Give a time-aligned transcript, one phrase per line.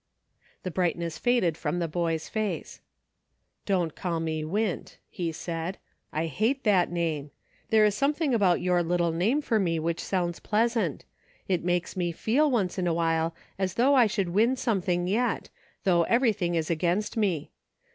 [0.63, 2.81] The brightness faded from the boy's face."
[3.67, 5.77] Don't call me Wint," he said;"
[6.11, 7.29] I hate that name.
[7.69, 10.75] There is something about your little name for me which sounds pleas?
[10.75, 11.05] r.t.
[11.47, 15.49] It makes me feel, once in a while, as though i should win something yet,
[15.83, 17.51] though everything is against me.